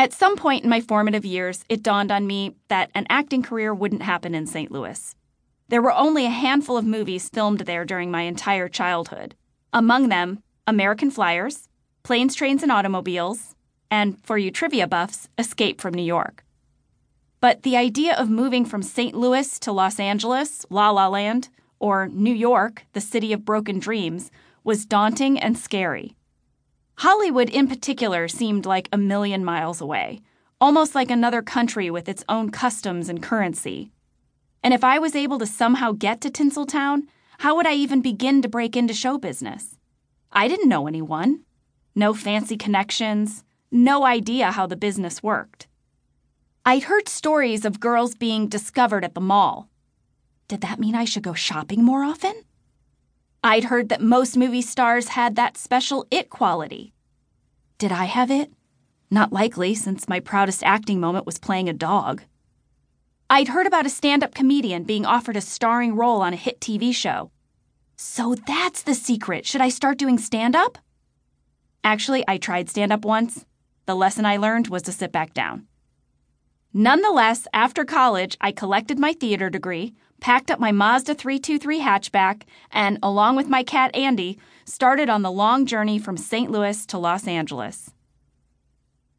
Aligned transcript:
At 0.00 0.14
some 0.14 0.34
point 0.34 0.64
in 0.64 0.70
my 0.70 0.80
formative 0.80 1.26
years, 1.26 1.62
it 1.68 1.82
dawned 1.82 2.10
on 2.10 2.26
me 2.26 2.56
that 2.68 2.90
an 2.94 3.06
acting 3.10 3.42
career 3.42 3.74
wouldn't 3.74 4.00
happen 4.00 4.34
in 4.34 4.46
St. 4.46 4.72
Louis. 4.72 5.14
There 5.68 5.82
were 5.82 5.92
only 5.92 6.24
a 6.24 6.30
handful 6.30 6.78
of 6.78 6.86
movies 6.86 7.28
filmed 7.28 7.60
there 7.60 7.84
during 7.84 8.10
my 8.10 8.22
entire 8.22 8.66
childhood. 8.66 9.34
Among 9.74 10.08
them, 10.08 10.42
American 10.66 11.10
Flyers, 11.10 11.68
Planes, 12.02 12.34
Trains, 12.34 12.62
and 12.62 12.72
Automobiles, 12.72 13.54
and, 13.90 14.18
for 14.24 14.38
you 14.38 14.50
trivia 14.50 14.86
buffs, 14.86 15.28
Escape 15.36 15.82
from 15.82 15.92
New 15.92 16.02
York. 16.02 16.46
But 17.42 17.62
the 17.62 17.76
idea 17.76 18.16
of 18.16 18.30
moving 18.30 18.64
from 18.64 18.82
St. 18.82 19.14
Louis 19.14 19.58
to 19.58 19.70
Los 19.70 20.00
Angeles, 20.00 20.64
La 20.70 20.88
La 20.88 21.08
Land, 21.08 21.50
or 21.78 22.08
New 22.08 22.34
York, 22.34 22.86
the 22.94 23.02
city 23.02 23.34
of 23.34 23.44
broken 23.44 23.78
dreams, 23.78 24.30
was 24.64 24.86
daunting 24.86 25.38
and 25.38 25.58
scary. 25.58 26.16
Hollywood, 27.00 27.48
in 27.48 27.66
particular, 27.66 28.28
seemed 28.28 28.66
like 28.66 28.86
a 28.92 28.98
million 28.98 29.42
miles 29.42 29.80
away, 29.80 30.20
almost 30.60 30.94
like 30.94 31.10
another 31.10 31.40
country 31.40 31.90
with 31.90 32.10
its 32.10 32.22
own 32.28 32.50
customs 32.50 33.08
and 33.08 33.22
currency. 33.22 33.90
And 34.62 34.74
if 34.74 34.84
I 34.84 34.98
was 34.98 35.16
able 35.16 35.38
to 35.38 35.46
somehow 35.46 35.92
get 35.92 36.20
to 36.20 36.30
Tinseltown, 36.30 37.04
how 37.38 37.56
would 37.56 37.66
I 37.66 37.72
even 37.72 38.02
begin 38.02 38.42
to 38.42 38.50
break 38.50 38.76
into 38.76 38.92
show 38.92 39.16
business? 39.16 39.78
I 40.30 40.46
didn't 40.46 40.68
know 40.68 40.86
anyone. 40.86 41.40
No 41.94 42.12
fancy 42.12 42.58
connections, 42.58 43.44
no 43.70 44.04
idea 44.04 44.50
how 44.50 44.66
the 44.66 44.76
business 44.76 45.22
worked. 45.22 45.68
I'd 46.66 46.82
heard 46.82 47.08
stories 47.08 47.64
of 47.64 47.80
girls 47.80 48.14
being 48.14 48.46
discovered 48.46 49.06
at 49.06 49.14
the 49.14 49.22
mall. 49.22 49.70
Did 50.48 50.60
that 50.60 50.78
mean 50.78 50.94
I 50.94 51.06
should 51.06 51.22
go 51.22 51.32
shopping 51.32 51.82
more 51.82 52.04
often? 52.04 52.34
I'd 53.42 53.64
heard 53.64 53.88
that 53.88 54.02
most 54.02 54.36
movie 54.36 54.60
stars 54.60 55.08
had 55.08 55.34
that 55.36 55.56
special 55.56 56.06
it 56.10 56.28
quality. 56.28 56.92
Did 57.78 57.90
I 57.90 58.04
have 58.04 58.30
it? 58.30 58.52
Not 59.10 59.32
likely, 59.32 59.74
since 59.74 60.08
my 60.08 60.20
proudest 60.20 60.62
acting 60.62 61.00
moment 61.00 61.24
was 61.24 61.38
playing 61.38 61.68
a 61.68 61.72
dog. 61.72 62.22
I'd 63.30 63.48
heard 63.48 63.66
about 63.66 63.86
a 63.86 63.90
stand 63.90 64.22
up 64.22 64.34
comedian 64.34 64.84
being 64.84 65.06
offered 65.06 65.36
a 65.36 65.40
starring 65.40 65.96
role 65.96 66.20
on 66.20 66.34
a 66.34 66.36
hit 66.36 66.60
TV 66.60 66.94
show. 66.94 67.30
So 67.96 68.34
that's 68.34 68.82
the 68.82 68.94
secret. 68.94 69.46
Should 69.46 69.62
I 69.62 69.70
start 69.70 69.96
doing 69.96 70.18
stand 70.18 70.54
up? 70.54 70.76
Actually, 71.82 72.24
I 72.28 72.36
tried 72.36 72.68
stand 72.68 72.92
up 72.92 73.06
once. 73.06 73.46
The 73.86 73.94
lesson 73.94 74.26
I 74.26 74.36
learned 74.36 74.68
was 74.68 74.82
to 74.82 74.92
sit 74.92 75.12
back 75.12 75.32
down. 75.32 75.66
Nonetheless, 76.72 77.48
after 77.52 77.84
college, 77.84 78.36
I 78.40 78.52
collected 78.52 78.98
my 78.98 79.12
theater 79.12 79.50
degree, 79.50 79.92
packed 80.20 80.52
up 80.52 80.60
my 80.60 80.70
Mazda 80.70 81.14
323 81.14 81.80
hatchback, 81.80 82.42
and, 82.70 82.98
along 83.02 83.34
with 83.34 83.48
my 83.48 83.64
cat 83.64 83.94
Andy, 83.94 84.38
started 84.64 85.10
on 85.10 85.22
the 85.22 85.32
long 85.32 85.66
journey 85.66 85.98
from 85.98 86.16
St. 86.16 86.48
Louis 86.48 86.86
to 86.86 86.98
Los 86.98 87.26
Angeles. 87.26 87.90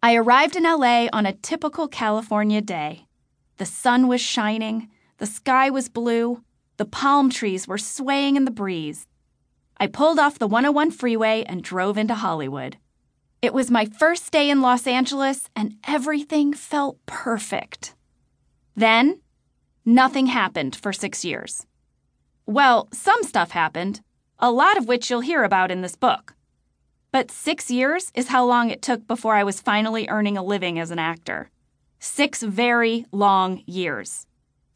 I 0.00 0.14
arrived 0.14 0.54
in 0.54 0.62
LA 0.62 1.08
on 1.12 1.26
a 1.26 1.32
typical 1.32 1.88
California 1.88 2.60
day. 2.60 3.06
The 3.56 3.66
sun 3.66 4.06
was 4.06 4.20
shining, 4.20 4.88
the 5.18 5.26
sky 5.26 5.70
was 5.70 5.88
blue, 5.88 6.44
the 6.76 6.86
palm 6.86 7.30
trees 7.30 7.66
were 7.66 7.78
swaying 7.78 8.36
in 8.36 8.44
the 8.44 8.50
breeze. 8.50 9.08
I 9.76 9.88
pulled 9.88 10.20
off 10.20 10.38
the 10.38 10.46
101 10.46 10.92
freeway 10.92 11.42
and 11.46 11.64
drove 11.64 11.98
into 11.98 12.14
Hollywood. 12.14 12.78
It 13.42 13.54
was 13.54 13.70
my 13.70 13.86
first 13.86 14.30
day 14.32 14.50
in 14.50 14.60
Los 14.60 14.86
Angeles, 14.86 15.48
and 15.56 15.76
everything 15.88 16.52
felt 16.52 16.98
perfect. 17.06 17.94
Then, 18.76 19.22
nothing 19.82 20.26
happened 20.26 20.76
for 20.76 20.92
six 20.92 21.24
years. 21.24 21.66
Well, 22.44 22.88
some 22.92 23.22
stuff 23.22 23.52
happened, 23.52 24.02
a 24.38 24.50
lot 24.50 24.76
of 24.76 24.88
which 24.88 25.08
you'll 25.08 25.20
hear 25.20 25.42
about 25.42 25.70
in 25.70 25.80
this 25.80 25.96
book. 25.96 26.34
But 27.12 27.30
six 27.30 27.70
years 27.70 28.12
is 28.14 28.28
how 28.28 28.44
long 28.44 28.68
it 28.68 28.82
took 28.82 29.06
before 29.06 29.36
I 29.36 29.44
was 29.44 29.62
finally 29.62 30.06
earning 30.10 30.36
a 30.36 30.44
living 30.44 30.78
as 30.78 30.90
an 30.90 30.98
actor. 30.98 31.48
Six 31.98 32.42
very 32.42 33.06
long 33.10 33.62
years. 33.64 34.26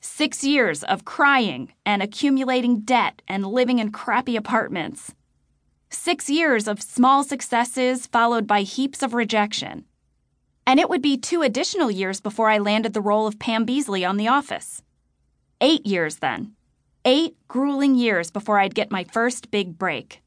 Six 0.00 0.42
years 0.42 0.82
of 0.84 1.04
crying 1.04 1.74
and 1.84 2.02
accumulating 2.02 2.80
debt 2.80 3.20
and 3.28 3.46
living 3.46 3.78
in 3.78 3.92
crappy 3.92 4.36
apartments. 4.36 5.14
Six 5.94 6.28
years 6.28 6.66
of 6.66 6.82
small 6.82 7.22
successes 7.22 8.08
followed 8.08 8.48
by 8.48 8.62
heaps 8.62 9.00
of 9.02 9.14
rejection. 9.14 9.84
And 10.66 10.80
it 10.80 10.90
would 10.90 11.00
be 11.00 11.16
two 11.16 11.40
additional 11.40 11.90
years 11.90 12.20
before 12.20 12.50
I 12.50 12.58
landed 12.58 12.92
the 12.92 13.00
role 13.00 13.28
of 13.28 13.38
Pam 13.38 13.64
Beesly 13.64 14.06
on 14.06 14.16
The 14.16 14.28
Office. 14.28 14.82
Eight 15.60 15.86
years 15.86 16.16
then. 16.16 16.56
Eight 17.04 17.36
grueling 17.46 17.94
years 17.94 18.30
before 18.30 18.58
I'd 18.58 18.74
get 18.74 18.90
my 18.90 19.04
first 19.04 19.52
big 19.52 19.78
break. 19.78 20.20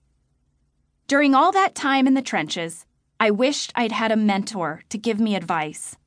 During 1.06 1.36
all 1.36 1.52
that 1.52 1.76
time 1.76 2.08
in 2.08 2.14
the 2.14 2.22
trenches, 2.22 2.86
I 3.20 3.30
wished 3.30 3.74
I'd 3.76 3.92
had 3.92 4.12
a 4.12 4.16
mentor 4.16 4.84
to 4.90 4.98
give 4.98 5.20
me 5.20 5.36
advice. 5.36 5.98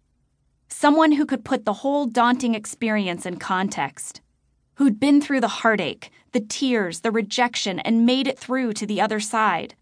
Someone 0.69 1.12
who 1.12 1.27
could 1.27 1.44
put 1.44 1.65
the 1.65 1.75
whole 1.75 2.06
daunting 2.06 2.54
experience 2.54 3.27
in 3.27 3.37
context. 3.37 4.22
Who'd 4.80 4.98
been 4.98 5.20
through 5.20 5.42
the 5.42 5.60
heartache, 5.60 6.10
the 6.32 6.41
tears, 6.41 7.00
the 7.00 7.10
rejection, 7.10 7.80
and 7.80 8.06
made 8.06 8.26
it 8.26 8.38
through 8.38 8.72
to 8.72 8.86
the 8.86 8.98
other 8.98 9.20
side. 9.20 9.74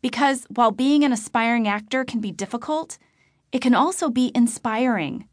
Because 0.00 0.46
while 0.48 0.70
being 0.70 1.04
an 1.04 1.12
aspiring 1.12 1.68
actor 1.68 2.06
can 2.06 2.22
be 2.22 2.32
difficult, 2.32 2.96
it 3.52 3.60
can 3.60 3.74
also 3.74 4.08
be 4.08 4.32
inspiring. 4.34 5.28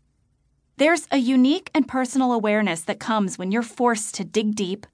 There's 0.75 1.07
a 1.09 1.19
unique 1.19 1.71
and 1.73 1.87
personal 1.87 2.33
awareness 2.33 2.81
that 2.81 2.99
comes 2.99 3.37
when 3.37 3.49
you're 3.49 3.61
forced 3.61 4.13
to 4.15 4.25
dig 4.25 4.55
deep, 4.55 4.85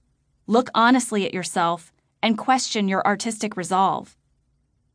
look 0.46 0.70
honestly 0.76 1.26
at 1.26 1.34
yourself, 1.34 1.92
and 2.22 2.38
question 2.38 2.88
your 2.88 3.04
artistic 3.08 3.58
resolve. 3.58 4.16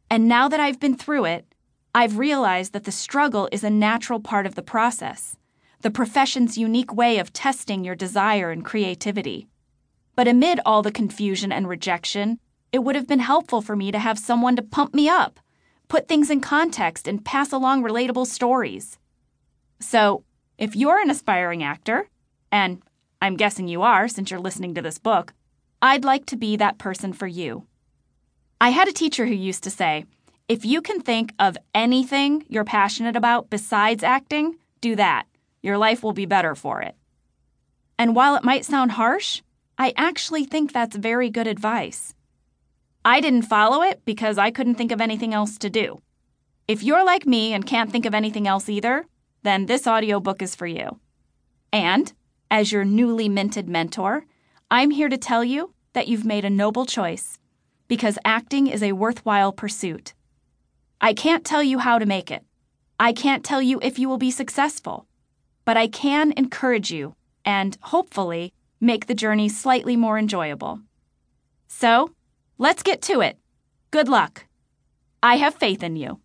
And 0.08 0.28
now 0.28 0.46
that 0.46 0.60
I've 0.60 0.78
been 0.78 0.96
through 0.96 1.24
it, 1.24 1.52
I've 1.92 2.18
realized 2.18 2.72
that 2.72 2.84
the 2.84 2.92
struggle 2.92 3.48
is 3.50 3.64
a 3.64 3.68
natural 3.68 4.20
part 4.20 4.46
of 4.46 4.54
the 4.54 4.62
process, 4.62 5.36
the 5.80 5.90
profession's 5.90 6.58
unique 6.58 6.92
way 6.92 7.18
of 7.18 7.32
testing 7.32 7.84
your 7.84 7.94
desire 7.94 8.50
and 8.50 8.64
creativity. 8.64 9.46
But 10.16 10.26
amid 10.26 10.60
all 10.66 10.82
the 10.82 10.90
confusion 10.90 11.52
and 11.52 11.68
rejection, 11.68 12.40
it 12.72 12.80
would 12.80 12.96
have 12.96 13.06
been 13.06 13.20
helpful 13.20 13.62
for 13.62 13.76
me 13.76 13.92
to 13.92 13.98
have 13.98 14.18
someone 14.18 14.56
to 14.56 14.62
pump 14.62 14.92
me 14.92 15.08
up, 15.08 15.38
put 15.86 16.08
things 16.08 16.30
in 16.30 16.40
context, 16.40 17.06
and 17.06 17.24
pass 17.24 17.52
along 17.52 17.82
relatable 17.82 18.26
stories. 18.26 18.98
So, 19.78 20.24
if 20.58 20.74
you're 20.74 21.00
an 21.00 21.10
aspiring 21.10 21.62
actor, 21.62 22.08
and 22.50 22.82
I'm 23.22 23.36
guessing 23.36 23.68
you 23.68 23.82
are 23.82 24.08
since 24.08 24.30
you're 24.30 24.40
listening 24.40 24.74
to 24.74 24.82
this 24.82 24.98
book, 24.98 25.32
I'd 25.80 26.04
like 26.04 26.26
to 26.26 26.36
be 26.36 26.56
that 26.56 26.78
person 26.78 27.12
for 27.12 27.28
you. 27.28 27.64
I 28.60 28.70
had 28.70 28.88
a 28.88 28.92
teacher 28.92 29.26
who 29.26 29.34
used 29.34 29.62
to 29.62 29.70
say, 29.70 30.04
if 30.48 30.64
you 30.64 30.82
can 30.82 31.00
think 31.00 31.32
of 31.38 31.56
anything 31.74 32.44
you're 32.48 32.64
passionate 32.64 33.14
about 33.14 33.50
besides 33.50 34.02
acting, 34.02 34.56
do 34.80 34.96
that. 34.96 35.27
Your 35.62 35.78
life 35.78 36.02
will 36.02 36.12
be 36.12 36.26
better 36.26 36.54
for 36.54 36.80
it. 36.82 36.94
And 37.98 38.14
while 38.14 38.36
it 38.36 38.44
might 38.44 38.64
sound 38.64 38.92
harsh, 38.92 39.42
I 39.76 39.92
actually 39.96 40.44
think 40.44 40.72
that's 40.72 40.96
very 40.96 41.30
good 41.30 41.46
advice. 41.46 42.14
I 43.04 43.20
didn't 43.20 43.42
follow 43.42 43.82
it 43.82 44.04
because 44.04 44.38
I 44.38 44.50
couldn't 44.50 44.74
think 44.74 44.92
of 44.92 45.00
anything 45.00 45.34
else 45.34 45.58
to 45.58 45.70
do. 45.70 46.00
If 46.66 46.82
you're 46.82 47.04
like 47.04 47.26
me 47.26 47.54
and 47.54 47.66
can't 47.66 47.90
think 47.90 48.04
of 48.04 48.14
anything 48.14 48.46
else 48.46 48.68
either, 48.68 49.06
then 49.42 49.66
this 49.66 49.86
audiobook 49.86 50.42
is 50.42 50.54
for 50.54 50.66
you. 50.66 51.00
And, 51.72 52.12
as 52.50 52.72
your 52.72 52.84
newly 52.84 53.28
minted 53.28 53.68
mentor, 53.68 54.26
I'm 54.70 54.90
here 54.90 55.08
to 55.08 55.16
tell 55.16 55.42
you 55.42 55.72
that 55.94 56.08
you've 56.08 56.24
made 56.24 56.44
a 56.44 56.50
noble 56.50 56.86
choice 56.86 57.38
because 57.88 58.18
acting 58.24 58.66
is 58.66 58.82
a 58.82 58.92
worthwhile 58.92 59.52
pursuit. 59.52 60.14
I 61.00 61.14
can't 61.14 61.44
tell 61.44 61.62
you 61.62 61.78
how 61.78 61.98
to 61.98 62.06
make 62.06 62.30
it. 62.30 62.44
I 63.00 63.12
can't 63.12 63.44
tell 63.44 63.62
you 63.62 63.78
if 63.82 63.98
you 63.98 64.08
will 64.08 64.18
be 64.18 64.30
successful. 64.30 65.06
But 65.68 65.76
I 65.76 65.86
can 65.86 66.32
encourage 66.32 66.90
you 66.90 67.14
and, 67.44 67.76
hopefully, 67.82 68.54
make 68.80 69.06
the 69.06 69.14
journey 69.14 69.50
slightly 69.50 69.96
more 69.96 70.18
enjoyable. 70.18 70.80
So, 71.66 72.12
let's 72.56 72.82
get 72.82 73.02
to 73.02 73.20
it. 73.20 73.36
Good 73.90 74.08
luck. 74.08 74.46
I 75.22 75.36
have 75.36 75.54
faith 75.54 75.82
in 75.82 75.96
you. 75.96 76.20